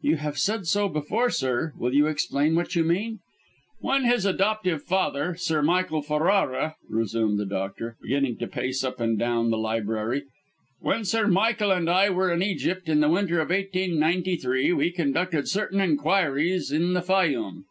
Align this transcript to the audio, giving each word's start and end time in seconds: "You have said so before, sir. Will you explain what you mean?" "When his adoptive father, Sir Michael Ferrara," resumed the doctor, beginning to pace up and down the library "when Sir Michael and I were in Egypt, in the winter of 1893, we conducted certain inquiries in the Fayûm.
"You 0.00 0.16
have 0.16 0.38
said 0.38 0.66
so 0.66 0.88
before, 0.88 1.30
sir. 1.30 1.72
Will 1.78 1.94
you 1.94 2.08
explain 2.08 2.56
what 2.56 2.74
you 2.74 2.82
mean?" 2.82 3.20
"When 3.78 4.02
his 4.06 4.26
adoptive 4.26 4.82
father, 4.82 5.36
Sir 5.36 5.62
Michael 5.62 6.02
Ferrara," 6.02 6.74
resumed 6.90 7.38
the 7.38 7.46
doctor, 7.46 7.96
beginning 8.02 8.38
to 8.38 8.48
pace 8.48 8.82
up 8.82 8.98
and 8.98 9.16
down 9.16 9.50
the 9.52 9.56
library 9.56 10.24
"when 10.80 11.04
Sir 11.04 11.28
Michael 11.28 11.70
and 11.70 11.88
I 11.88 12.10
were 12.10 12.32
in 12.32 12.42
Egypt, 12.42 12.88
in 12.88 12.98
the 12.98 13.08
winter 13.08 13.38
of 13.38 13.50
1893, 13.50 14.72
we 14.72 14.90
conducted 14.90 15.46
certain 15.48 15.80
inquiries 15.80 16.72
in 16.72 16.94
the 16.94 17.00
Fayûm. 17.00 17.62